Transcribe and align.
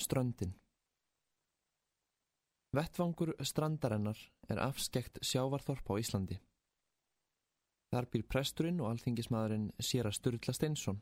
Ströndin 0.00 0.56
Vettvangur 2.70 3.32
strandarinnar 3.42 4.18
er 4.46 4.60
afskekt 4.62 5.18
sjávarþorp 5.26 5.88
á 5.90 5.94
Íslandi. 5.98 6.36
Þar 7.90 8.06
býr 8.12 8.26
presturinn 8.30 8.78
og 8.78 8.92
alþingismadurinn 8.92 9.72
Sýra 9.82 10.12
Sturla 10.14 10.54
Steinsson. 10.54 11.00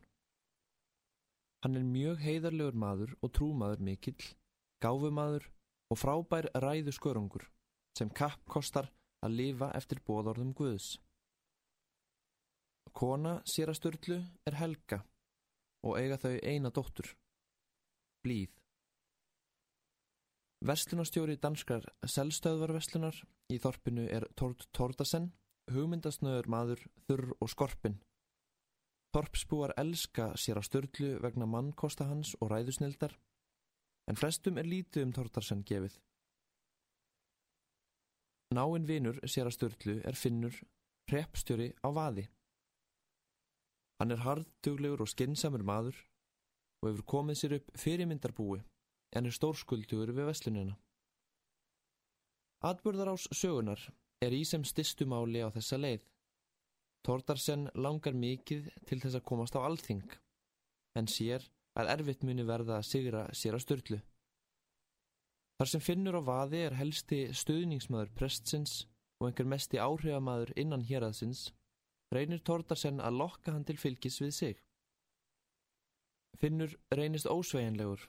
Hann 1.61 1.76
er 1.76 1.84
mjög 1.84 2.22
heiðarlegur 2.24 2.79
maður 2.80 3.12
og 3.21 3.34
trúmaður 3.37 3.84
mikill, 3.84 4.31
gáfumadur 4.81 5.51
og 5.92 6.01
frábær 6.01 6.49
ræðu 6.65 6.94
skörungur 6.96 7.44
sem 7.99 8.08
kapp 8.08 8.40
kostar 8.49 8.88
að 9.26 9.37
lifa 9.42 9.69
eftir 9.76 10.01
bóðorðum 10.08 10.54
Guðs. 10.56 10.94
Kona 12.96 13.42
Sýra 13.44 13.74
Sturlu 13.76 14.22
er 14.49 14.56
Helga 14.56 15.03
og 15.85 15.99
eiga 16.01 16.16
þau 16.16 16.38
eina 16.41 16.73
dóttur, 16.73 17.12
Blíð. 18.24 18.58
Verslunarstjóri 20.58 21.36
danskar 21.38 21.84
Selstöðvarverslunar 22.02 23.14
í 23.54 23.60
þorpinu 23.62 24.08
er 24.10 24.24
Tord 24.34 24.64
Tordasen, 24.74 25.28
hugmyndasnöður 25.70 26.48
maður, 26.50 26.80
þurr 27.06 27.28
og 27.38 27.50
skorpin. 27.52 28.00
Þorpsbúar 29.14 29.76
elska 29.78 30.32
sér 30.34 30.58
á 30.58 30.62
störlu 30.66 31.12
vegna 31.22 31.46
mannkosta 31.46 32.08
hans 32.08 32.34
og 32.42 32.50
ræðusnildar, 32.50 33.14
en 34.10 34.18
flestum 34.18 34.58
er 34.58 34.66
lítið 34.66 35.06
um 35.06 35.12
Tordarsen 35.14 35.62
gefið. 35.62 35.94
Náinn 38.59 38.88
vinur 38.88 39.20
sér 39.30 39.46
á 39.46 39.52
störlu 39.54 40.00
er 40.02 40.18
finnur 40.18 40.56
hreppstjóri 41.09 41.70
á 41.86 41.88
vaði. 41.95 42.26
Hann 44.02 44.10
er 44.10 44.24
harduglegur 44.26 45.06
og 45.06 45.12
skinsamur 45.14 45.62
maður 45.62 46.02
og 46.82 46.90
hefur 46.90 47.09
komið 47.14 47.40
sér 47.40 47.56
upp 47.60 47.70
fyrirmyndarbúi 47.78 48.59
en 49.16 49.28
er 49.28 49.34
stórskuldugur 49.34 50.12
við 50.16 50.28
veslunina. 50.28 50.76
Atburðarás 52.64 53.28
sögunar 53.30 53.80
er 54.24 54.34
í 54.34 54.42
sem 54.45 54.65
stystumáli 54.66 55.45
á 55.46 55.48
þessa 55.54 55.78
leið. 55.78 56.04
Tordarsen 57.06 57.68
langar 57.78 58.16
mikið 58.18 58.66
til 58.88 58.98
þess 58.98 59.20
að 59.20 59.26
komast 59.30 59.54
á 59.54 59.62
alþing, 59.62 60.09
en 60.98 61.06
sér 61.06 61.46
að 61.78 61.92
erfitt 61.95 62.24
muni 62.26 62.45
verða 62.45 62.80
að 62.80 62.88
sigra 62.90 63.23
sér 63.32 63.54
að 63.56 63.65
störlu. 63.65 64.00
Þar 65.59 65.70
sem 65.72 65.83
finnur 65.83 66.19
á 66.19 66.22
vaði 66.27 66.65
er 66.67 66.77
helsti 66.78 67.20
stöðningsmaður 67.34 68.11
prestsins 68.19 68.75
og 69.19 69.31
einhver 69.31 69.48
mesti 69.55 69.78
áhrifamaður 69.78 70.53
innan 70.59 70.84
héraðsins, 70.87 71.48
reynir 72.15 72.43
Tordarsen 72.43 73.00
að 73.00 73.19
lokka 73.22 73.55
hann 73.55 73.67
til 73.67 73.78
fylgis 73.78 74.20
við 74.22 74.34
sig. 74.34 74.61
Finnur 76.39 76.75
reynist 76.95 77.27
ósveginlegur 77.31 78.05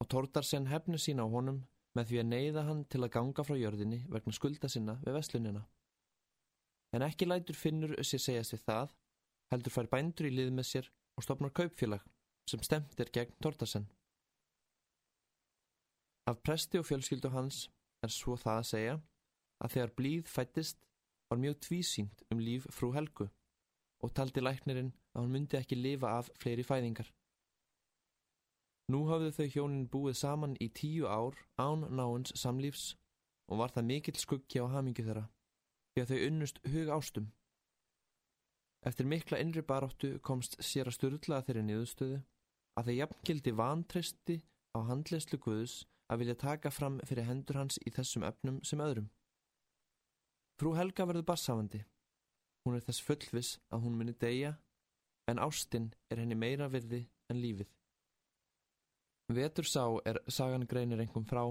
og 0.00 0.08
Tordarsen 0.12 0.68
hefnu 0.70 0.98
sína 1.00 1.24
á 1.24 1.28
honum 1.32 1.62
með 1.96 2.10
því 2.10 2.20
að 2.20 2.30
neyða 2.32 2.64
hann 2.68 2.84
til 2.92 3.02
að 3.02 3.12
ganga 3.16 3.44
frá 3.46 3.56
jörðinni 3.56 4.02
vegna 4.12 4.34
skulda 4.36 4.68
sinna 4.68 4.98
við 5.04 5.16
veslunina. 5.16 5.62
En 6.94 7.04
ekki 7.06 7.28
lætur 7.28 7.56
Finnur 7.56 7.96
sér 8.04 8.22
segjast 8.22 8.54
við 8.54 8.64
það, 8.68 8.92
heldur 9.52 9.74
fær 9.74 9.90
bændur 9.92 10.28
í 10.28 10.34
lið 10.34 10.52
með 10.56 10.68
sér 10.70 10.90
og 11.16 11.24
stopnar 11.24 11.54
kaupfélag 11.56 12.04
sem 12.50 12.62
stemt 12.62 13.00
er 13.00 13.12
gegn 13.12 13.34
Tordarsen. 13.42 13.88
Af 16.26 16.42
presti 16.42 16.78
og 16.78 16.86
fjölskyldu 16.86 17.30
hans 17.32 17.66
er 18.04 18.12
svo 18.12 18.36
það 18.36 18.60
að 18.60 18.68
segja 18.70 18.96
að 19.62 19.72
þegar 19.74 19.96
blíð 19.98 20.30
fættist 20.30 20.80
var 21.30 21.40
mjög 21.42 21.60
tvísýnt 21.66 22.24
um 22.30 22.42
líf 22.42 22.66
frú 22.74 22.92
Helgu 22.94 23.28
og 24.04 24.12
taldi 24.14 24.42
læknirinn 24.42 24.92
að 25.14 25.22
hann 25.22 25.32
myndi 25.32 25.58
ekki 25.58 25.78
lifa 25.78 26.12
af 26.18 26.30
fleiri 26.38 26.66
fæðingar. 26.66 27.08
Nú 28.92 29.02
hafðu 29.10 29.32
þau 29.34 29.46
hjónin 29.54 29.88
búið 29.90 30.18
saman 30.20 30.54
í 30.62 30.68
tíu 30.70 31.08
ár 31.10 31.34
án 31.58 31.88
náins 31.90 32.30
samlífs 32.38 32.92
og 33.50 33.58
var 33.62 33.74
það 33.74 33.88
mikill 33.88 34.20
skuggi 34.20 34.62
á 34.62 34.66
hamingu 34.70 35.02
þeirra 35.06 35.24
því 35.96 36.02
að 36.02 36.12
þau 36.12 36.26
unnust 36.28 36.60
hug 36.70 36.92
ástum. 36.92 37.26
Eftir 38.86 39.08
mikla 39.10 39.40
innri 39.42 39.64
baráttu 39.66 40.12
komst 40.22 40.58
sér 40.62 40.90
að 40.90 40.98
styrla 40.98 41.40
þeirri 41.46 41.64
niðurstöðu 41.66 42.20
að 42.76 42.88
þeir 42.90 42.98
jafngildi 43.00 43.54
vantreysti 43.58 44.36
á 44.76 44.78
handleyslu 44.86 45.40
Guðs 45.42 45.76
að 46.12 46.22
vilja 46.22 46.36
taka 46.38 46.70
fram 46.70 47.00
fyrir 47.08 47.26
hendur 47.26 47.58
hans 47.58 47.80
í 47.82 47.90
þessum 47.90 48.26
efnum 48.28 48.60
sem 48.62 48.82
öðrum. 48.84 49.08
Frú 50.60 50.76
Helga 50.76 51.08
verður 51.08 51.26
bassafandi. 51.32 51.82
Hún 52.62 52.76
er 52.78 52.84
þess 52.86 53.02
fullvis 53.08 53.50
að 53.72 53.82
hún 53.86 53.98
muni 53.98 54.14
deyja 54.20 54.54
en 55.26 55.42
ástinn 55.42 55.90
er 56.12 56.22
henni 56.22 56.38
meira 56.38 56.68
virði 56.70 57.06
en 57.32 57.40
lífið. 57.42 57.72
Vetur 59.26 59.66
sá 59.66 59.84
er 60.06 60.20
sagan 60.30 60.66
greinir 60.70 61.00
einhverjum 61.02 61.26
frá, 61.26 61.42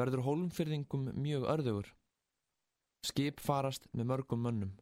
verður 0.00 0.24
hólmfyrðingum 0.24 1.10
mjög 1.20 1.44
örðugur. 1.54 1.90
Skip 3.04 3.40
farast 3.40 3.88
með 3.92 4.08
mörgum 4.12 4.40
mönnum. 4.46 4.72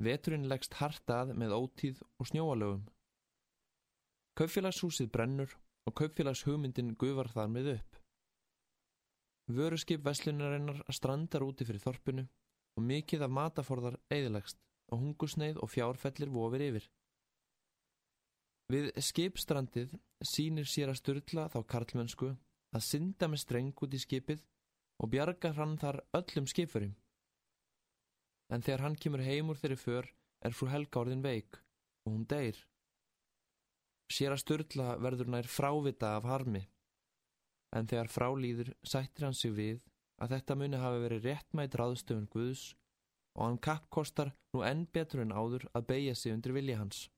Veturinn 0.00 0.48
leggst 0.48 0.78
hartað 0.80 1.34
með 1.36 1.52
ótíð 1.58 2.00
og 2.18 2.30
snjóalögum. 2.30 2.86
Kaupfélagshúsið 4.38 5.10
brennur 5.12 5.52
og 5.86 5.94
kaupfélagshugmyndin 6.00 6.96
gufar 6.98 7.28
þar 7.34 7.52
með 7.52 7.70
upp. 7.74 8.00
Vöruskip 9.52 10.02
veslunarinnar 10.06 10.80
strandar 10.88 11.44
úti 11.44 11.68
fyrir 11.68 11.84
þorpinu 11.84 12.24
og 12.24 12.86
mikið 12.88 13.26
af 13.26 13.34
mataforðar 13.38 14.00
eðilegst 14.08 14.56
og 14.90 15.02
hungusneið 15.02 15.60
og 15.60 15.70
fjárfellir 15.70 16.32
vofir 16.32 16.64
yfir. 16.70 16.88
Við 18.72 18.90
skipstrandið 18.96 19.94
sínir 20.24 20.68
sér 20.68 20.92
að 20.92 21.00
styrla 21.02 21.48
þá 21.52 21.58
karlmennsku 21.68 22.30
að 22.74 22.84
synda 22.86 23.28
með 23.28 23.42
streng 23.44 23.72
út 23.84 23.94
í 23.94 24.00
skipið 24.00 24.44
og 25.02 25.10
bjarga 25.12 25.52
hann 25.58 25.76
þar 25.80 26.00
öllum 26.16 26.46
skipfurum. 26.48 26.94
En 28.52 28.62
þegar 28.64 28.84
hann 28.86 28.96
kemur 29.00 29.24
heim 29.24 29.50
úr 29.52 29.60
þeirri 29.60 29.80
för 29.80 30.08
er 30.44 30.56
frú 30.56 30.68
Helga 30.72 31.02
orðin 31.02 31.24
veik 31.24 31.58
og 32.04 32.14
hún 32.14 32.26
deyr. 32.28 32.56
Sér 34.12 34.34
að 34.34 34.42
styrla 34.44 34.96
verður 35.00 35.32
nær 35.32 35.48
frávita 35.48 36.14
af 36.18 36.28
harmi, 36.28 36.62
en 37.72 37.88
þegar 37.88 38.12
frálýður 38.12 38.74
sættir 38.84 39.26
hann 39.26 39.36
sig 39.36 39.54
við 39.56 39.80
að 40.22 40.36
þetta 40.36 40.56
muni 40.60 40.80
hafi 40.80 41.00
verið 41.04 41.28
réttmætt 41.28 41.76
ráðstöfun 41.80 42.28
Guðs 42.32 42.66
og 43.34 43.48
hann 43.48 43.58
kappkostar 43.58 44.34
nú 44.54 44.62
enn 44.62 44.84
betur 44.86 45.24
en 45.24 45.34
áður 45.34 45.66
að 45.72 45.88
beigja 45.88 46.14
sig 46.14 46.36
undir 46.36 46.54
vilja 46.54 46.78
hans. 46.78 47.08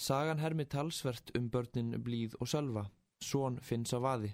Sagan 0.00 0.38
hermi 0.40 0.64
talsvert 0.64 1.30
um 1.36 1.50
börnin 1.52 1.98
Blíð 2.00 2.38
og 2.40 2.48
Sölva, 2.48 2.86
són 3.20 3.58
finns 3.60 3.92
á 3.92 4.00
vaði. 4.00 4.30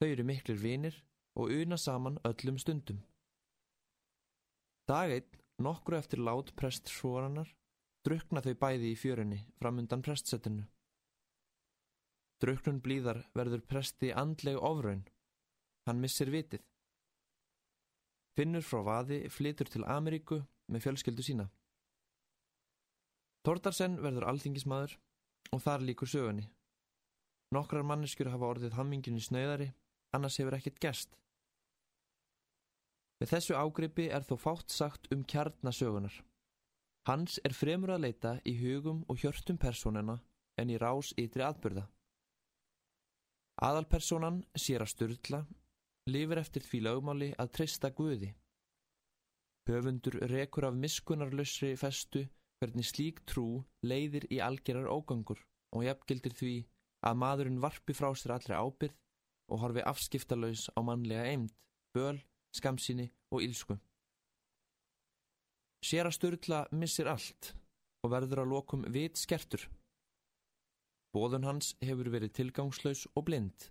Þau 0.00 0.08
eru 0.08 0.24
miklir 0.24 0.56
vinir 0.62 0.96
og 1.36 1.52
una 1.52 1.76
saman 1.76 2.16
öllum 2.24 2.56
stundum. 2.62 3.02
Dag 4.88 5.12
einn, 5.12 5.36
nokkru 5.60 5.98
eftir 5.98 6.22
lát 6.24 6.54
prestsvoranar, 6.56 7.50
drukna 8.08 8.40
þau 8.40 8.54
bæði 8.62 8.94
í 8.94 8.96
fjörunni 8.96 9.42
framundan 9.60 10.04
prestsettinu. 10.06 10.64
Druknun 12.40 12.80
Blíðar 12.80 13.20
verður 13.36 13.60
presti 13.68 14.12
andleg 14.12 14.56
ofraun. 14.56 15.04
Hann 15.84 16.00
missir 16.00 16.32
vitið. 16.32 16.64
Finnur 18.36 18.64
frá 18.64 18.80
vaði 18.88 19.20
flytur 19.32 19.68
til 19.68 19.84
Ameríku 19.84 20.40
með 20.72 20.88
fjölskyldu 20.88 21.24
sína. 21.24 21.48
Tordarsen 23.46 24.00
verður 24.02 24.24
alþingismadur 24.26 24.96
og 25.54 25.60
þar 25.62 25.84
líkur 25.86 26.10
sögunni. 26.10 26.48
Nokkrar 27.54 27.84
manneskjur 27.86 28.32
hafa 28.32 28.48
orðið 28.50 28.72
hamminginu 28.74 29.20
snöðari, 29.22 29.68
annars 30.16 30.38
hefur 30.40 30.56
ekkert 30.56 30.80
gerst. 30.82 31.12
Með 33.20 33.36
þessu 33.36 33.54
ágripi 33.54 34.08
er 34.10 34.26
þó 34.26 34.34
fátt 34.42 34.74
sagt 34.74 35.06
um 35.14 35.22
kjarnasögunar. 35.22 36.16
Hans 37.06 37.38
er 37.46 37.54
fremur 37.54 37.94
að 37.94 38.02
leita 38.08 38.32
í 38.42 38.56
hugum 38.58 39.04
og 39.06 39.22
hjörtum 39.22 39.60
personena 39.62 40.18
en 40.58 40.72
í 40.74 40.80
rás 40.82 41.12
ytri 41.14 41.44
atbyrða. 41.46 41.86
Aðalpersonan, 43.62 44.42
sér 44.58 44.82
að 44.82 44.90
styrla, 44.90 45.40
lifir 46.10 46.42
eftir 46.42 46.66
því 46.66 46.80
lögmáli 46.82 47.30
að 47.38 47.52
treysta 47.60 47.92
Guði. 47.94 48.32
Höfundur 49.70 50.18
rekur 50.34 50.66
af 50.66 50.74
miskunarlausri 50.82 51.76
festu 51.78 52.26
hvernig 52.60 52.86
slík 52.88 53.20
trú 53.28 53.64
leiðir 53.84 54.26
í 54.32 54.40
algjörar 54.44 54.88
ógangur 54.88 55.42
og 55.76 55.84
jafngildir 55.84 56.34
því 56.36 56.54
að 57.06 57.18
maðurinn 57.22 57.60
varpi 57.62 57.94
frá 57.96 58.08
sér 58.16 58.36
allri 58.36 58.56
ábyrð 58.56 58.96
og 59.52 59.62
horfi 59.62 59.84
afskiptalauðs 59.86 60.70
á 60.74 60.80
mannlega 60.82 61.26
eind, 61.30 61.52
böl, 61.94 62.18
skamsíni 62.54 63.10
og 63.30 63.44
ílsku. 63.46 63.76
Sér 65.84 66.08
að 66.08 66.16
störla 66.16 66.64
missir 66.74 67.06
allt 67.10 67.52
og 68.02 68.10
verður 68.14 68.42
að 68.42 68.52
lokum 68.54 68.86
vit 68.92 69.18
skertur. 69.20 69.68
Bóðun 71.14 71.46
hans 71.46 71.74
hefur 71.84 72.10
verið 72.12 72.34
tilgangslaus 72.40 73.06
og 73.14 73.28
blind. 73.28 73.68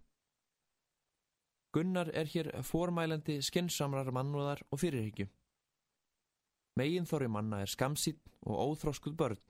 Gunnar 1.75 2.07
er 2.15 2.29
hér 2.31 2.53
formælandi 2.63 3.41
skinsamrar 3.43 4.13
mannúðar 4.15 4.61
og 4.71 4.79
fyrirhyggju. 4.79 5.27
Megin 6.75 7.07
þorri 7.07 7.29
manna 7.31 7.61
er 7.63 7.71
skamsýtt 7.71 8.33
og 8.43 8.57
óþróskuð 8.69 9.13
börn. 9.15 9.43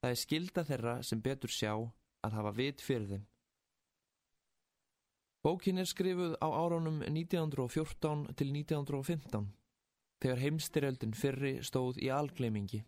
Það 0.00 0.14
er 0.14 0.20
skilda 0.20 0.64
þeirra 0.64 0.94
sem 1.04 1.20
betur 1.20 1.52
sjá 1.52 1.72
að 2.24 2.36
hafa 2.38 2.52
vit 2.56 2.80
fyrir 2.80 3.10
þeim. 3.10 3.26
Bókin 5.44 5.78
er 5.78 5.88
skrifuð 5.88 6.38
á 6.40 6.48
áránum 6.48 7.02
1914 7.04 8.24
til 8.38 8.48
1915 8.56 9.50
þegar 10.18 10.40
heimstyrjöldin 10.42 11.14
fyrri 11.14 11.52
stóð 11.62 12.00
í 12.02 12.08
algleimingi. 12.10 12.80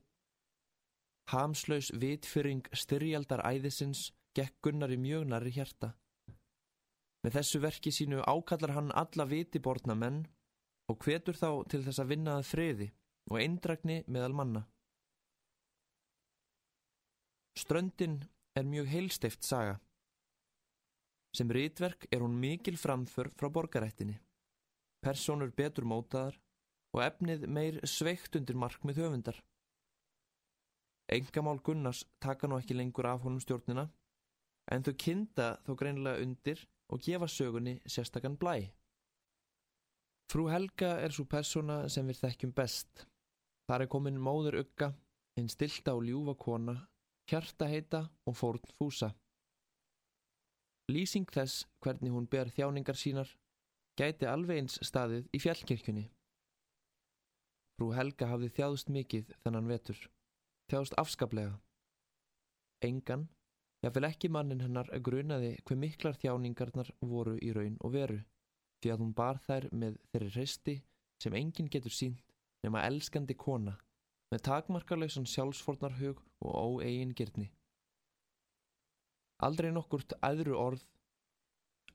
Hamslaus 1.30 1.92
vitfyring 1.94 2.64
styrjaldar 2.74 3.44
æðisins 3.46 4.08
gekk 4.34 4.56
Gunnar 4.64 4.90
í 4.90 4.98
mjög 4.98 5.28
nari 5.30 5.52
hjarta. 5.54 5.92
Með 7.22 7.36
þessu 7.36 7.60
verki 7.62 7.92
sínu 7.94 8.24
ákallar 8.24 8.74
hann 8.74 8.90
alla 8.96 9.28
vitiborna 9.28 9.94
menn 9.94 10.24
og 10.90 11.04
hvetur 11.04 11.36
þá 11.38 11.68
til 11.70 11.84
þess 11.84 12.02
að 12.02 12.10
vinna 12.16 12.38
að 12.40 12.48
friði 12.50 12.88
og 13.28 13.40
eindragni 13.42 14.00
meðal 14.06 14.34
manna. 14.34 14.62
Ströndin 17.58 18.20
er 18.56 18.64
mjög 18.64 18.88
heilsteift 18.94 19.44
saga. 19.44 19.76
Sem 21.36 21.50
rítverk 21.50 22.06
er 22.10 22.24
hún 22.24 22.40
mikil 22.40 22.78
framför 22.80 23.30
frá 23.36 23.50
borgarættinni. 23.52 24.16
Personur 25.04 25.52
betur 25.56 25.84
mótaðar 25.84 26.40
og 26.94 27.04
efnið 27.04 27.46
meir 27.46 27.78
sveikt 27.86 28.36
undir 28.36 28.58
markmið 28.58 29.04
höfundar. 29.04 29.38
Engamál 31.10 31.60
Gunnars 31.62 32.04
taka 32.22 32.46
nú 32.46 32.58
ekki 32.60 32.74
lengur 32.74 33.06
af 33.06 33.22
honum 33.24 33.42
stjórnina, 33.42 33.88
en 34.70 34.84
þau 34.86 34.94
kinda 34.94 35.48
þó 35.66 35.74
greinilega 35.78 36.22
undir 36.22 36.66
og 36.90 37.02
gefa 37.02 37.26
sögunni 37.26 37.80
sérstakann 37.86 38.38
blæ. 38.38 38.70
Frú 40.30 40.46
Helga 40.50 41.00
er 41.02 41.10
svo 41.10 41.24
persóna 41.26 41.88
sem 41.90 42.06
við 42.06 42.20
þekkjum 42.22 42.52
best. 42.54 43.06
Þar 43.70 43.84
er 43.84 43.86
komin 43.86 44.16
móður 44.18 44.56
ugga, 44.64 44.86
einn 45.38 45.46
stilta 45.46 45.92
og 45.94 46.00
ljúfa 46.02 46.32
kona, 46.42 46.72
hjarta 47.30 47.68
heita 47.70 48.00
og 48.26 48.34
fórn 48.34 48.64
fúsa. 48.80 49.12
Lýsing 50.90 51.28
þess 51.30 51.68
hvernig 51.78 52.10
hún 52.10 52.26
ber 52.26 52.48
þjáningar 52.50 52.98
sínar 52.98 53.28
gæti 54.00 54.26
alveg 54.26 54.58
eins 54.58 54.80
staðið 54.88 55.28
í 55.30 55.40
fjallkirkjunni. 55.44 56.02
Frú 57.78 57.92
Helga 57.94 58.32
hafði 58.32 58.48
þjáðst 58.56 58.90
mikið 58.96 59.30
þennan 59.44 59.70
vetur, 59.70 60.00
þjáðst 60.66 60.96
afskaplega. 61.04 61.52
Engan, 62.82 63.28
jáfnvel 63.86 64.08
ekki 64.08 64.32
mannin 64.34 64.64
hennar 64.66 64.90
grunaði 64.98 65.52
hver 65.62 65.78
miklar 65.78 66.18
þjáningarnar 66.18 66.90
voru 67.06 67.36
í 67.38 67.52
raun 67.54 67.78
og 67.86 67.94
veru, 67.94 68.18
því 68.82 68.96
að 68.96 69.06
hún 69.06 69.14
bar 69.22 69.38
þær 69.46 69.68
með 69.70 70.02
þeirri 70.10 70.32
hreisti 70.34 70.76
sem 71.22 71.38
enginn 71.38 71.70
getur 71.70 71.94
sínt 71.94 72.29
nema 72.64 72.84
elskandi 72.88 73.36
kona, 73.38 73.76
með 74.30 74.44
takmarkarlausan 74.46 75.26
sjálfsfornarhug 75.26 76.20
og 76.44 76.52
óegin 76.64 77.14
girtni. 77.16 77.48
Aldrei 79.40 79.70
nokkurt 79.72 80.12
aðru 80.26 80.56
orð, 80.60 80.82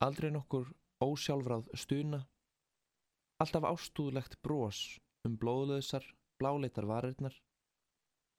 aldrei 0.01 0.31
nokkur 0.33 0.71
ósjálfráð 1.03 1.69
stuna, 1.77 2.23
alltaf 3.43 3.67
ástúðlegt 3.69 4.39
brós 4.41 4.97
um 5.27 5.37
blóðlausar, 5.37 6.05
bláleitar 6.39 6.87
varirnar 6.89 7.35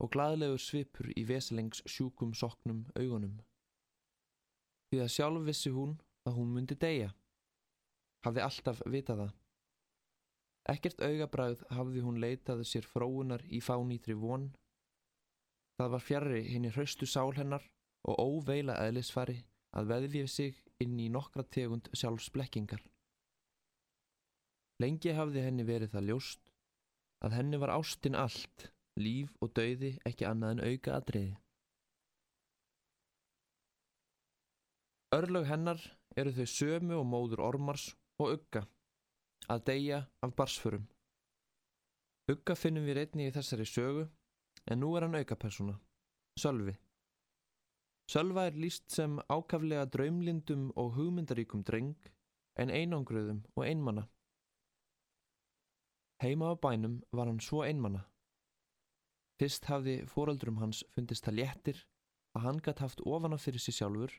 og 0.03 0.11
gladlegur 0.13 0.61
svipur 0.61 1.09
í 1.17 1.25
veselengs 1.29 1.83
sjúkum 1.89 2.35
soknum 2.37 2.85
augunum. 2.99 3.39
Því 4.91 5.01
að 5.03 5.13
sjálf 5.15 5.47
vissi 5.47 5.73
hún 5.73 5.97
að 6.29 6.37
hún 6.39 6.53
myndi 6.55 6.77
deyja. 6.79 7.13
Hafði 8.27 8.43
alltaf 8.45 8.83
vitað 8.91 9.23
það. 9.23 9.35
Ekkert 10.67 11.03
augabræð 11.07 11.63
hafði 11.71 12.03
hún 12.03 12.19
leitað 12.23 12.65
sér 12.67 12.87
fróunar 12.91 13.45
í 13.55 13.61
fánýtri 13.63 14.17
von. 14.19 14.49
Það 15.79 15.93
var 15.93 16.03
fjarrri 16.03 16.43
henni 16.49 16.73
hraustu 16.75 17.07
sál 17.07 17.31
hennar 17.37 17.63
og 18.11 18.19
óveila 18.19 18.79
eðlisfari 18.87 19.39
að 19.79 19.93
veðfið 19.93 20.29
sig 20.33 20.61
inn 20.83 20.99
í 20.99 21.09
nokkra 21.13 21.45
tegund 21.57 21.91
sjálfsblekkingar. 21.95 22.83
Lengi 24.83 25.15
hafði 25.17 25.47
henni 25.47 25.65
verið 25.65 25.95
það 25.95 26.09
ljóst 26.11 26.43
að 27.25 27.37
henni 27.39 27.61
var 27.63 27.73
ástinn 27.73 28.19
allt, 28.19 28.69
líf 29.01 29.33
og 29.41 29.55
dauði 29.57 29.97
ekki 30.09 30.27
annað 30.29 30.57
en 30.57 30.65
auka 30.67 30.97
aðriði. 30.99 31.35
Örlög 35.17 35.47
hennar 35.49 35.81
eru 36.19 36.33
þau 36.35 36.49
sömu 36.51 36.99
og 36.99 37.07
móður 37.09 37.45
ormars 37.47 37.87
og 38.21 38.35
ugga, 38.35 38.67
að 39.53 39.65
deyja 39.71 39.99
af 40.23 40.35
barsförum. 40.39 40.87
Ugga 42.31 42.57
finnum 42.59 42.87
við 42.87 42.99
reyni 42.99 43.29
í 43.29 43.35
þessari 43.35 43.67
sögu, 43.71 44.09
en 44.67 44.81
nú 44.83 44.95
er 44.97 45.07
hann 45.07 45.15
aukapersona, 45.15 45.77
Sölvi. 46.41 46.75
Sölva 48.11 48.47
er 48.49 48.59
líst 48.59 48.91
sem 48.95 49.19
ákaflega 49.31 49.87
draumlindum 49.91 50.69
og 50.79 50.93
hugmyndaríkum 50.99 51.63
dreng, 51.67 51.95
en 52.59 52.71
einangruðum 52.71 53.45
og 53.55 53.65
einmanna. 53.67 54.07
Heima 56.23 56.51
á 56.51 56.55
bænum 56.59 57.01
var 57.13 57.27
hann 57.31 57.41
svo 57.41 57.63
einmanna. 57.63 58.07
Fyrst 59.39 59.67
hafði 59.69 59.99
fóröldrum 60.09 60.59
hans 60.63 60.83
fundist 60.95 61.27
það 61.27 61.39
léttir 61.41 61.83
að 62.37 62.47
hann 62.47 62.63
gætt 62.65 62.81
haft 62.81 63.03
ofan 63.05 63.37
á 63.37 63.39
fyrir 63.39 63.63
sig 63.63 63.77
sjálfur, 63.77 64.13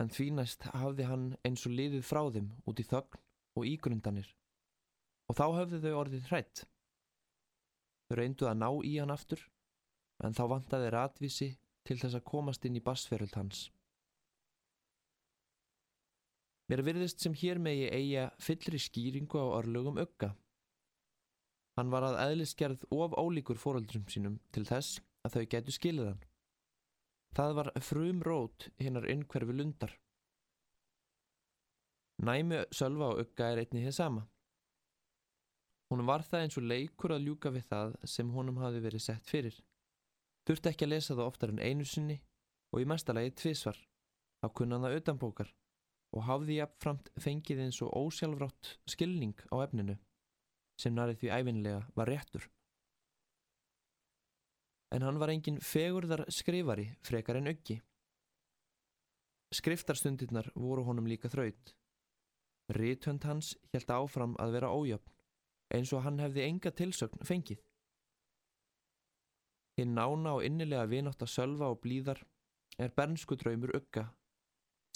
en 0.00 0.08
því 0.10 0.30
næst 0.38 0.64
hafði 0.72 1.06
hann 1.06 1.26
eins 1.44 1.66
og 1.68 1.76
liðið 1.76 2.06
frá 2.08 2.24
þeim 2.32 2.48
út 2.66 2.80
í 2.80 2.86
þögn 2.88 3.20
og 3.58 3.66
ígrundanir, 3.68 4.28
og 5.28 5.38
þá 5.38 5.44
hafði 5.58 5.82
þau 5.84 5.92
orðið 6.04 6.30
hrætt. 6.30 6.64
Þau 8.08 8.16
reynduð 8.18 8.50
að 8.50 8.60
ná 8.62 8.68
í 8.88 8.96
hann 8.98 9.14
aftur, 9.14 9.44
en 10.24 10.36
þá 10.36 10.42
vantaði 10.54 10.90
ratvísi 10.94 11.50
til 11.86 11.98
þess 11.98 12.18
að 12.18 12.28
komast 12.28 12.66
inn 12.66 12.78
í 12.78 12.84
basferöld 12.84 13.34
hans. 13.38 13.70
Mér 16.70 16.84
virðist 16.86 17.20
sem 17.20 17.34
hér 17.36 17.58
megi 17.60 17.88
eiga 17.92 18.28
fyllri 18.40 18.78
skýringu 18.80 19.36
á 19.36 19.58
örlögum 19.58 19.98
ugga. 20.00 20.30
Hann 21.76 21.90
var 21.92 22.06
að 22.06 22.20
eðlisgerð 22.22 22.86
of 22.92 23.16
ólíkur 23.18 23.60
fóröldrum 23.60 24.06
sínum 24.12 24.38
til 24.52 24.64
þess 24.68 25.00
að 25.26 25.36
þau 25.36 25.44
getu 25.54 25.74
skilið 25.74 26.08
hann. 26.12 26.22
Það 27.36 27.54
var 27.58 27.70
frum 27.80 28.22
rót 28.24 28.68
hinnar 28.80 29.08
innkverfi 29.08 29.56
lundar. 29.56 29.92
Næmi 32.22 32.60
sölva 32.70 33.10
og 33.12 33.24
ugga 33.24 33.50
er 33.50 33.64
einnig 33.64 33.88
þið 33.88 33.94
sama. 33.96 34.22
Hún 35.90 36.06
var 36.06 36.22
það 36.22 36.44
eins 36.44 36.58
og 36.60 36.68
leikur 36.70 37.12
að 37.16 37.24
ljúka 37.26 37.50
við 37.52 37.64
það 37.68 37.96
sem 38.08 38.30
honum 38.30 38.60
hafi 38.62 38.78
verið 38.84 39.02
sett 39.04 39.26
fyrir. 39.28 39.56
Þurfti 40.46 40.70
ekki 40.70 40.86
að 40.86 40.92
lesa 40.94 41.16
það 41.16 41.26
oftar 41.26 41.52
en 41.52 41.60
einu 41.60 41.84
sinni 41.84 42.20
og 42.72 42.80
í 42.80 42.86
mestalagi 42.88 43.34
tvísvar. 43.42 43.76
Þá 44.40 44.46
kunnan 44.58 44.86
það 44.86 44.96
utanbókar 45.00 45.50
og 46.12 46.24
hafði 46.28 46.60
jafnframt 46.60 47.10
fengið 47.24 47.66
eins 47.66 47.82
og 47.84 47.92
ósjálfrátt 47.98 48.72
skilning 48.94 49.36
á 49.50 49.56
efninu 49.66 49.98
sem 50.80 50.94
narið 50.94 51.20
því 51.20 51.34
æfinlega 51.36 51.84
var 51.98 52.10
réttur. 52.10 52.48
En 54.92 55.02
hann 55.02 55.18
var 55.18 55.32
engin 55.32 55.60
fegurðar 55.60 56.26
skrifari 56.30 56.90
frekar 57.02 57.38
en 57.40 57.50
öggi. 57.50 57.80
Skriftarstundirnar 59.52 60.52
voru 60.54 60.84
honum 60.86 61.08
líka 61.08 61.30
þraut. 61.32 61.74
Ríthönd 62.76 63.24
hans 63.28 63.54
helt 63.72 63.90
áfram 63.90 64.36
að 64.42 64.56
vera 64.56 64.72
ójöfn, 64.72 65.12
eins 65.74 65.92
og 65.92 66.04
hann 66.06 66.20
hefði 66.22 66.46
enga 66.46 66.72
tilsögn 66.78 67.24
fengið. 67.28 67.60
Hinn 69.78 69.94
nána 69.96 70.36
og 70.36 70.44
innilega 70.44 70.88
vinátt 70.88 71.24
að 71.24 71.32
sölva 71.32 71.70
og 71.72 71.80
blíðar 71.84 72.20
er 72.78 72.92
bernsku 72.96 73.36
draumur 73.40 73.72
ögga, 73.76 74.06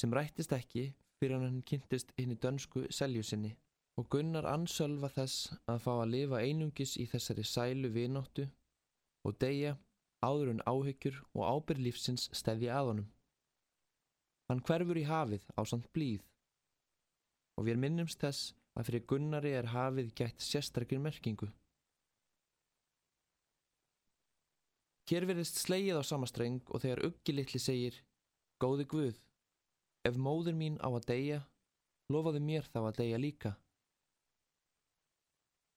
sem 0.00 0.12
rættist 0.12 0.52
ekki 0.52 0.90
fyrir 1.20 1.40
hann 1.40 1.62
kynntist 1.64 2.12
hinn 2.20 2.34
í 2.34 2.40
dönsku 2.40 2.84
seljusinni 2.92 3.54
og 3.96 4.08
Gunnar 4.12 4.44
ansölva 4.50 5.08
þess 5.12 5.54
að 5.72 5.82
fá 5.86 5.92
að 5.94 6.10
lifa 6.12 6.40
einungis 6.44 6.96
í 7.00 7.06
þessari 7.08 7.44
sælu 7.48 7.88
vinóttu 7.94 8.44
og 9.24 9.38
deyja 9.40 9.76
áður 10.24 10.52
en 10.52 10.64
áhyggjur 10.68 11.22
og 11.32 11.46
ábyrð 11.48 11.84
lífsins 11.86 12.28
stefði 12.36 12.68
að 12.72 12.90
honum. 12.90 13.08
Hann 14.50 14.62
hverfur 14.68 15.00
í 15.00 15.06
hafið 15.08 15.46
á 15.56 15.60
samt 15.64 15.88
blíð 15.96 16.24
og 17.56 17.68
við 17.68 17.80
minnumst 17.82 18.20
þess 18.20 18.52
að 18.76 18.90
fyrir 18.90 19.06
Gunnari 19.10 19.52
er 19.56 19.70
hafið 19.72 20.12
gætt 20.18 20.44
sérstakir 20.44 21.00
merkingu. 21.00 21.48
Hér 25.06 25.26
verðist 25.28 25.60
sleið 25.62 26.00
á 26.00 26.02
samastreng 26.02 26.64
og 26.66 26.82
þegar 26.82 27.04
uggi 27.06 27.34
litli 27.36 27.60
segir 27.62 28.00
Góði 28.60 28.86
Guð, 28.90 29.20
ef 30.08 30.16
móður 30.18 30.56
mín 30.58 30.80
á 30.82 30.88
að 30.90 31.06
deyja, 31.12 31.38
lofaðu 32.10 32.40
mér 32.42 32.66
þá 32.72 32.80
að 32.82 32.98
deyja 33.00 33.20
líka. 33.22 33.52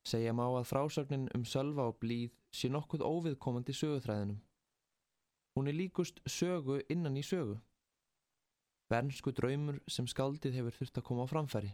Segja 0.09 0.33
má 0.33 0.47
að 0.47 0.65
frásögnin 0.71 1.29
um 1.37 1.45
sölva 1.45 1.85
og 1.91 1.99
blíð 2.01 2.33
sé 2.55 2.71
nokkuð 2.73 3.05
óviðkomandi 3.05 3.75
söguþræðinum. 3.77 4.39
Hún 5.55 5.69
er 5.69 5.77
líkust 5.77 6.21
sögu 6.25 6.79
innan 6.89 7.17
í 7.19 7.23
sögu. 7.25 7.59
Bernsku 8.89 9.33
draumur 9.37 9.77
sem 9.87 10.07
skaldið 10.09 10.57
hefur 10.59 10.77
þurft 10.79 10.97
að 10.97 11.07
koma 11.09 11.27
á 11.29 11.31
framfæri. 11.31 11.71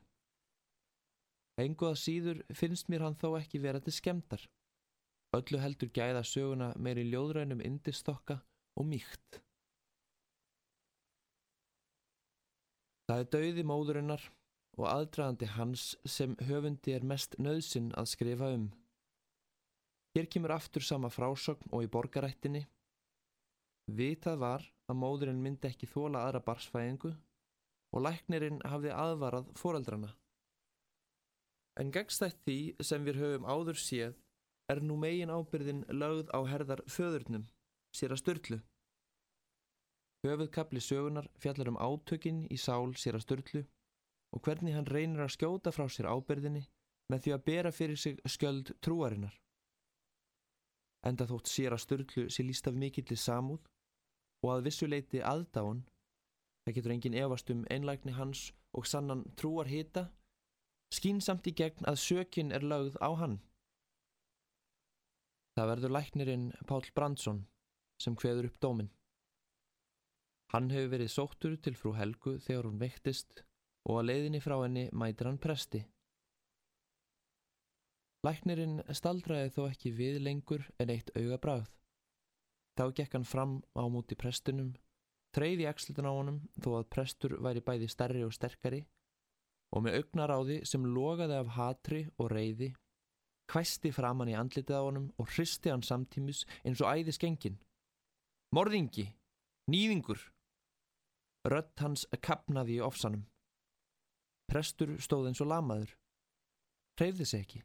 Enguða 1.61 1.95
síður 1.95 2.41
finnst 2.51 2.89
mér 2.91 3.05
hann 3.05 3.15
þó 3.15 3.37
ekki 3.39 3.61
vera 3.63 3.79
til 3.79 3.95
skemdar. 3.95 4.43
Öllu 5.35 5.59
heldur 5.59 5.91
gæða 5.95 6.23
söguna 6.27 6.73
meiri 6.75 7.05
ljóðrænum 7.07 7.63
indistokka 7.63 8.41
og 8.75 8.87
mýkt. 8.91 9.39
Það 13.07 13.21
er 13.21 13.29
dauði 13.35 13.63
móðurinnar 13.69 14.23
og 14.75 14.87
aðdragandi 14.89 15.47
hans 15.55 15.93
sem 16.09 16.35
höfundi 16.47 16.95
er 16.95 17.05
mest 17.07 17.37
nöðsinn 17.39 17.91
að 17.95 18.09
skrifa 18.11 18.49
um. 18.55 18.69
Hér 20.15 20.27
kemur 20.31 20.55
aftur 20.55 20.83
sama 20.83 21.11
frásögn 21.11 21.71
og 21.71 21.85
í 21.85 21.91
borgarættinni. 21.91 22.65
Vitað 23.85 24.39
var 24.41 24.63
að 24.89 24.97
móðurinn 24.97 25.41
myndi 25.41 25.69
ekki 25.69 25.87
þóla 25.87 26.25
aðra 26.25 26.41
barsfæðingu 26.47 27.11
og 27.93 28.01
læknirinn 28.01 28.61
hafði 28.65 28.91
aðvarað 28.91 29.51
foreldrana. 29.59 30.09
En 31.79 31.91
gegstætt 31.93 32.41
því 32.47 32.57
sem 32.81 33.05
við 33.05 33.19
höfum 33.21 33.45
áður 33.45 33.77
séð 33.77 34.15
er 34.71 34.81
nú 34.81 34.97
megin 34.97 35.29
ábyrðin 35.29 35.83
lögð 35.93 36.31
á 36.33 36.39
herðar 36.49 36.81
föðurnum, 36.89 37.45
sér 37.93 38.15
að 38.15 38.21
störtlu. 38.23 38.59
Höfuðkapli 40.25 40.81
sögunar 40.81 41.29
fjallar 41.37 41.69
um 41.69 41.77
átökin 41.77 42.45
í 42.49 42.57
sál 42.57 42.95
sér 42.97 43.19
að 43.19 43.25
störtlu 43.27 43.63
og 44.33 44.41
hvernig 44.41 44.73
hann 44.73 44.89
reynir 44.89 45.21
að 45.21 45.35
skjóta 45.35 45.71
frá 45.75 45.85
sér 45.91 46.09
ábyrðinni 46.09 46.65
með 47.13 47.21
því 47.21 47.35
að 47.35 47.45
bera 47.45 47.71
fyrir 47.71 48.01
sig 48.01 48.17
skjöld 48.25 48.73
trúarinnar. 48.81 49.35
Enda 51.05 51.27
þótt 51.29 51.51
sér 51.51 51.75
að 51.75 51.83
störtlu 51.85 52.25
sé 52.33 52.43
líst 52.43 52.65
af 52.65 52.73
mikillir 52.73 53.21
samúð 53.21 53.61
og 54.45 54.51
að 54.53 54.67
vissuleiti 54.67 55.23
aðdáun, 55.25 55.81
það 56.65 56.77
getur 56.77 56.93
engin 56.93 57.17
efast 57.17 57.49
um 57.53 57.65
einlægni 57.73 58.13
hans 58.13 58.51
og 58.77 58.85
sannan 58.85 59.23
trúar 59.39 59.69
hita, 59.71 60.11
skínsamt 60.93 61.47
í 61.49 61.55
gegn 61.57 61.89
að 61.89 62.01
sökin 62.03 62.53
er 62.53 62.65
lögð 62.65 62.99
á 63.01 63.09
hann. 63.17 63.39
Það 65.55 65.69
verður 65.71 65.95
læknirinn 65.95 66.45
Pál 66.69 66.85
Brandsson 66.93 67.41
sem 68.03 68.15
hveður 68.19 68.49
upp 68.51 68.61
dóminn. 68.61 68.91
Hann 70.53 70.69
hefur 70.69 70.91
verið 70.93 71.13
sóttur 71.13 71.55
til 71.57 71.73
frú 71.79 71.95
Helgu 71.97 72.37
þegar 72.43 72.67
hún 72.69 72.81
veiktist 72.81 73.45
og 73.89 74.01
að 74.01 74.09
leiðinni 74.09 74.41
frá 74.43 74.57
henni 74.59 74.85
mætir 74.93 75.29
hann 75.29 75.41
presti. 75.41 75.81
Læknirinn 78.25 78.81
staldraði 78.97 79.53
þó 79.55 79.63
ekki 79.69 79.93
við 79.95 80.19
lengur 80.25 80.67
en 80.81 80.91
eitt 80.93 81.11
auga 81.15 81.39
bráð. 81.41 81.71
Þá 82.75 82.85
gekk 82.91 83.15
hann 83.15 83.27
fram 83.27 83.59
á 83.71 83.83
múti 83.87 84.17
prestunum, 84.19 84.73
treyði 85.35 85.67
axlutin 85.69 86.07
á 86.07 86.11
honum 86.11 86.41
þó 86.59 86.81
að 86.81 86.89
prestur 86.91 87.37
væri 87.43 87.63
bæði 87.63 87.87
stærri 87.91 88.23
og 88.27 88.33
sterkari 88.35 88.81
og 89.75 89.83
með 89.85 89.99
augnaráði 89.99 90.57
sem 90.67 90.83
logaði 90.87 91.37
af 91.39 91.53
hatri 91.55 92.01
og 92.21 92.29
reyði, 92.31 92.71
hvæsti 93.51 93.91
framann 93.95 94.31
í 94.31 94.37
andlitið 94.39 94.79
á 94.79 94.83
honum 94.87 95.07
og 95.19 95.29
hristi 95.35 95.71
hann 95.71 95.83
samtímis 95.83 96.43
eins 96.63 96.81
og 96.83 96.91
æði 96.91 97.15
skengin. 97.15 97.59
Morðingi! 98.55 99.09
Nýðingur! 99.71 100.19
Rött 101.45 101.81
hans 101.83 102.05
kapnaði 102.25 102.79
í 102.79 102.83
ofsanum. 102.83 103.25
Prestur 104.49 104.95
stóð 105.01 105.29
eins 105.29 105.41
og 105.43 105.49
lamaður. 105.51 105.91
Hreyfði 106.99 107.27
sig 107.29 107.45
ekki. 107.45 107.61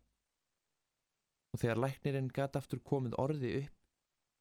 Og 1.55 1.63
þegar 1.63 1.83
læknirinn 1.85 2.33
gæti 2.35 2.61
aftur 2.61 2.83
komið 2.85 3.17
orði 3.21 3.53
upp, 3.63 3.80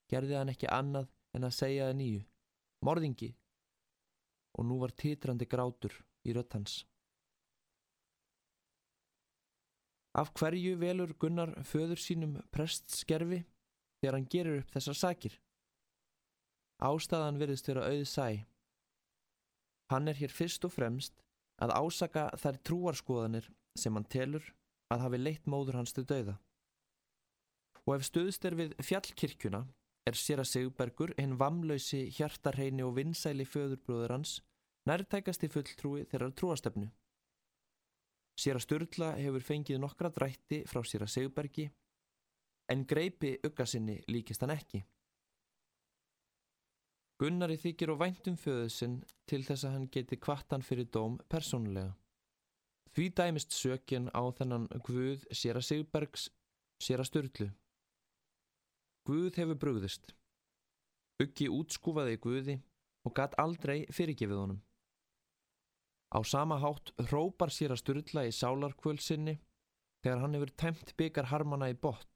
gerði 0.10 0.38
hann 0.40 0.52
ekki 0.54 0.70
annað 0.74 1.10
en 1.38 1.48
að 1.48 1.58
segja 1.58 1.90
það 1.90 2.00
nýju. 2.02 2.22
Morðingi! 2.86 3.34
Og 4.58 4.66
nú 4.66 4.80
var 4.82 4.96
titrandi 4.98 5.48
grátur 5.48 5.94
í 6.26 6.34
rött 6.36 6.56
hans. 6.58 6.82
Af 10.18 10.34
hverju 10.34 10.74
velur 10.82 11.14
Gunnar 11.22 11.54
föður 11.64 12.02
sínum 12.02 12.40
prestskerfi 12.52 13.44
þegar 14.02 14.18
hann 14.18 14.30
gerir 14.34 14.62
upp 14.64 14.74
þessar 14.74 14.98
sakir? 14.98 15.36
Ástæðan 16.82 17.40
virðist 17.40 17.70
vera 17.70 17.86
auð 17.92 18.06
sæ. 18.10 18.28
Hann 19.94 20.08
er 20.10 20.18
hér 20.18 20.34
fyrst 20.34 20.66
og 20.66 20.74
fremst 20.74 21.22
að 21.62 21.76
ásaka 21.76 22.30
þær 22.40 22.60
trúarskoðanir 22.66 23.50
sem 23.78 23.94
hann 23.96 24.08
telur 24.10 24.46
að 24.90 25.04
hafi 25.06 25.20
leitt 25.22 25.50
móður 25.50 25.80
hans 25.80 25.94
til 25.94 26.06
dauða. 26.10 26.40
Og 27.86 27.98
ef 27.98 28.08
stuðst 28.08 28.46
er 28.46 28.58
við 28.58 28.76
fjallkirkjuna 28.86 29.64
er 30.10 30.18
sér 30.18 30.42
að 30.44 30.50
Sigbergur 30.52 31.14
hinn 31.18 31.38
vamlausi 31.40 32.06
hjartarheini 32.18 32.86
og 32.86 32.96
vinsæli 32.98 33.46
föðurbróður 33.48 34.16
hans 34.18 34.40
nærtækast 34.90 35.44
í 35.46 35.52
fulltrúi 35.54 36.06
þeirrar 36.10 36.34
trúastefnu. 36.38 36.90
Sér 38.40 38.58
að 38.60 38.66
Sturla 38.66 39.10
hefur 39.20 39.44
fengið 39.44 39.82
nokkra 39.84 40.12
drætti 40.16 40.64
frá 40.70 40.82
sér 40.88 41.06
að 41.06 41.14
Sigbergi 41.16 41.68
en 42.70 42.86
greipi 42.88 43.36
uggasinni 43.46 44.00
líkist 44.08 44.46
hann 44.46 44.54
ekki. 44.56 44.84
Gunnari 47.20 47.58
þykir 47.60 47.92
og 47.92 48.00
væntum 48.00 48.38
föðusinn 48.40 49.02
til 49.28 49.42
þess 49.44 49.66
að 49.68 49.74
hann 49.76 49.88
geti 49.92 50.20
kvartan 50.24 50.64
fyrir 50.64 50.88
dóm 50.88 51.18
persónulega. 51.28 51.92
Því 52.96 53.10
dæmist 53.18 53.52
sökinn 53.54 54.08
á 54.16 54.24
þennan 54.38 54.70
Guð 54.86 55.26
sér 55.36 55.60
að 55.60 55.68
Sigbergs 55.68 56.30
sér 56.80 57.04
að 57.04 57.10
Sturlu. 57.12 57.50
Guð 59.08 59.38
hefur 59.40 59.60
brugðist. 59.62 60.14
Uggi 61.24 61.50
útskúfaði 61.52 62.20
Guði 62.24 62.58
og 63.08 63.16
gatt 63.16 63.38
aldrei 63.42 63.86
fyrirgefið 63.94 64.42
honum. 64.42 64.62
Á 66.10 66.20
sama 66.26 66.58
hátt 66.60 66.94
hrópar 67.10 67.54
sér 67.54 67.76
að 67.76 67.84
Sturla 67.84 68.26
í 68.26 68.34
sálarkvölsinni 68.34 69.38
þegar 70.04 70.24
hann 70.24 70.38
hefur 70.38 70.54
tæmt 70.58 70.96
byggar 70.98 71.30
harmana 71.30 71.70
í 71.70 71.78
botn 71.78 72.08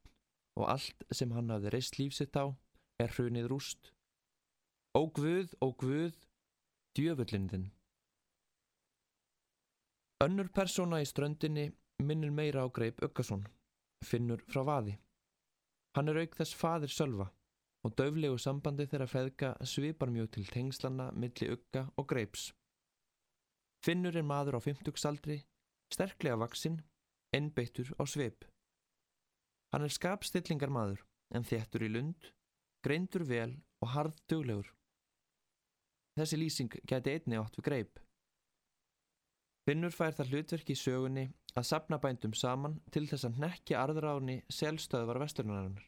og 0.58 0.70
allt 0.70 1.04
sem 1.14 1.34
hann 1.34 1.52
hafði 1.52 1.74
reist 1.74 1.98
lífsitt 1.98 2.36
á 2.38 2.50
er 3.02 3.14
hrunið 3.14 3.50
rúst 3.50 3.94
Ó 4.94 5.10
Guð, 5.10 5.50
ó 5.58 5.74
Guð, 5.74 6.14
djöfullin 6.94 7.48
þinn. 7.50 7.64
Önnur 10.22 10.52
persóna 10.54 11.00
í 11.02 11.08
ströndinni 11.10 11.64
minnir 11.98 12.30
meira 12.30 12.62
á 12.62 12.70
greip 12.70 13.02
Öggason, 13.02 13.42
finnur 14.06 14.44
frá 14.46 14.62
vaði. 14.68 14.94
Hann 15.94 16.10
er 16.10 16.18
auk 16.24 16.34
þess 16.34 16.56
fadir 16.58 16.90
sölva 16.90 17.28
og 17.84 17.92
döflegu 17.98 18.38
sambandi 18.40 18.86
þeirra 18.90 19.06
feðka 19.06 19.50
svipar 19.68 20.10
mjög 20.10 20.30
til 20.36 20.46
tengslanna 20.50 21.10
milli 21.12 21.50
Ögga 21.52 21.84
og 22.00 22.08
greips. 22.10 22.48
Finnur 23.84 24.16
er 24.16 24.24
maður 24.24 24.58
á 24.58 24.60
fymtugsaldri, 24.64 25.42
sterklega 25.92 26.38
vaksinn, 26.40 26.80
ennbeittur 27.36 27.92
á 28.00 28.02
svip. 28.08 28.46
Hann 29.74 29.84
er 29.84 29.92
skapstillingar 29.92 30.72
maður 30.72 31.04
en 31.36 31.44
þéttur 31.44 31.84
í 31.84 31.90
lund, 31.92 32.30
greindur 32.84 33.26
vel 33.28 33.52
og 33.84 33.92
harð 33.92 34.18
duglegur. 34.30 34.70
Þessi 36.16 36.40
lýsing 36.40 36.74
geti 36.88 37.12
einni 37.12 37.38
átt 37.38 37.58
við 37.58 37.68
greip. 37.68 38.00
Finnur 39.68 39.92
fær 39.92 40.16
það 40.16 40.32
hlutverki 40.32 40.74
í 40.74 40.80
sögunni 40.80 41.28
að 41.54 41.66
sapna 41.68 41.98
bændum 42.02 42.34
saman 42.34 42.80
til 42.90 43.04
þess 43.06 43.28
að 43.28 43.38
nekja 43.44 43.82
arðráni 43.84 44.40
selstöðvar 44.50 45.20
vesturinnarinnar. 45.22 45.84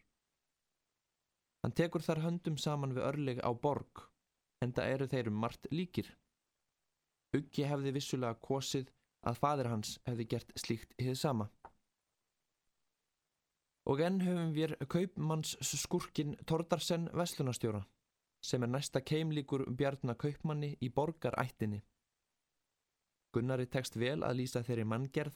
Hann 1.64 1.74
tekur 1.74 2.04
þar 2.06 2.22
höndum 2.22 2.58
saman 2.62 2.94
við 2.94 3.06
örleg 3.08 3.40
á 3.42 3.50
borg, 3.50 4.04
en 4.62 4.72
það 4.72 4.92
eru 4.94 5.08
þeir 5.10 5.30
um 5.32 5.40
margt 5.42 5.66
líkir. 5.72 6.12
Uggi 7.34 7.66
hefði 7.66 7.92
vissulega 7.96 8.38
kosið 8.38 8.92
að 9.26 9.40
fadir 9.42 9.70
hans 9.72 9.96
hefði 10.06 10.28
gert 10.30 10.52
slíkt 10.54 10.94
hið 11.02 11.18
sama. 11.18 11.48
Og 13.90 14.00
enn 14.02 14.22
höfum 14.22 14.54
við 14.54 14.76
kaupmanns 14.90 15.56
skurkin 15.66 16.36
Tordarsen 16.46 17.10
Veslunarstjóra 17.14 17.82
sem 18.46 18.62
er 18.62 18.70
næsta 18.70 19.02
keimlíkur 19.02 19.64
bjarnakaupmanni 19.74 20.76
í 20.82 20.90
borgarættinni. 20.94 21.80
Gunnari 23.34 23.66
tekst 23.66 23.98
vel 23.98 24.20
að 24.22 24.38
lýsa 24.40 24.62
þeirri 24.62 24.86
manngerð 24.86 25.34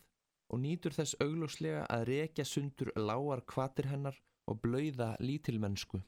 og 0.51 0.61
nýtur 0.65 0.95
þess 0.95 1.19
auglúslega 1.23 1.85
að 1.87 2.07
rekja 2.11 2.45
sundur 2.45 2.91
lágar 2.99 3.45
kvatir 3.47 3.91
hennar 3.91 4.17
og 4.51 4.61
blöyða 4.65 5.15
lítilmennsku. 5.23 6.01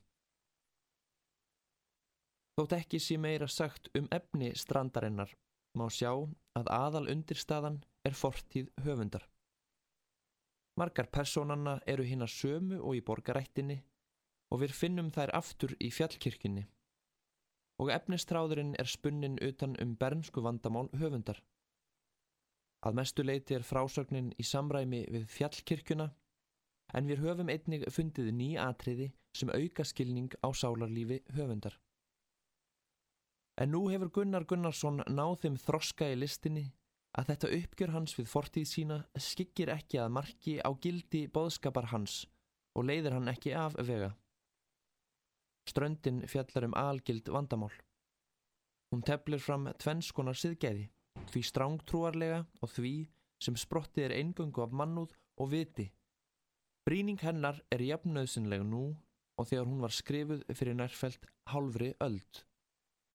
Þótt 2.58 2.74
ekki 2.76 3.00
sé 3.00 3.16
meira 3.16 3.48
sagt 3.48 3.88
um 3.98 4.08
efni 4.12 4.50
strandarinnar 4.58 5.30
má 5.78 5.86
sjá 5.88 6.10
að 6.58 6.68
aðal 6.68 7.06
undirstaðan 7.14 7.78
er 8.04 8.18
fortíð 8.18 8.68
höfundar. 8.84 9.24
Margar 10.76 11.08
personanna 11.12 11.78
eru 11.86 12.04
hinn 12.08 12.24
að 12.24 12.34
sömu 12.34 12.80
og 12.80 12.98
í 12.98 13.04
borgarættinni 13.04 13.78
og 14.52 14.60
við 14.64 14.76
finnum 14.76 15.10
þær 15.12 15.32
aftur 15.38 15.74
í 15.80 15.88
fjallkirkjunni 15.92 16.66
og 17.82 17.90
efnistráðurinn 17.90 18.76
er 18.78 18.86
spunnin 18.90 19.38
utan 19.42 19.74
um 19.82 19.96
bernsku 19.96 20.42
vandamál 20.44 20.90
höfundar. 21.00 21.40
Að 22.82 22.98
mestu 22.98 23.22
leiti 23.22 23.54
er 23.54 23.62
frásögnin 23.66 24.32
í 24.38 24.44
samræmi 24.46 25.04
við 25.14 25.28
fjallkirkjuna 25.30 26.08
en 26.98 27.08
við 27.08 27.22
höfum 27.22 27.50
einnig 27.52 27.86
fundið 27.94 28.32
ný 28.34 28.48
atriði 28.58 29.12
sem 29.38 29.52
auka 29.54 29.84
skilning 29.86 30.34
á 30.42 30.48
sálarlífi 30.50 31.22
höfundar. 31.36 31.78
En 33.60 33.70
nú 33.72 33.86
hefur 33.92 34.10
Gunnar 34.10 34.44
Gunnarsson 34.48 35.02
náð 35.08 35.34
þeim 35.44 35.58
þroska 35.60 36.08
í 36.12 36.18
listinni 36.18 36.64
að 37.18 37.28
þetta 37.30 37.52
uppgjör 37.58 37.92
hans 37.92 38.16
við 38.16 38.28
fortíð 38.32 38.68
sína 38.68 38.98
skikir 39.20 39.72
ekki 39.74 40.00
að 40.00 40.14
marki 40.16 40.56
á 40.64 40.70
gildi 40.82 41.26
boðskapar 41.28 41.90
hans 41.92 42.22
og 42.76 42.88
leiðir 42.88 43.18
hann 43.18 43.28
ekki 43.28 43.52
af 43.56 43.76
vega. 43.76 44.14
Ströndin 45.68 46.24
fjallar 46.26 46.66
um 46.66 46.74
algild 46.74 47.28
vandamál. 47.28 47.72
Hún 48.92 49.04
teflir 49.06 49.40
fram 49.40 49.68
tvennskonar 49.78 50.36
siðgæði, 50.36 50.88
því 51.32 51.42
strángtrúarlega 51.48 52.44
og 52.60 52.70
því 52.76 52.94
sem 53.42 53.56
sprottið 53.58 54.06
er 54.08 54.16
eingöngu 54.20 54.62
af 54.64 54.74
mannúð 54.76 55.16
og 55.40 55.50
viti. 55.52 55.88
Bríning 56.86 57.20
hennar 57.22 57.60
er 57.70 57.84
jafnöðsynleg 57.86 58.64
nú 58.66 58.84
og 59.38 59.48
þegar 59.48 59.68
hún 59.70 59.82
var 59.82 59.94
skrifuð 59.94 60.42
fyrir 60.52 60.76
nærfælt 60.78 61.26
hálfri 61.52 61.92
öld. 62.02 62.42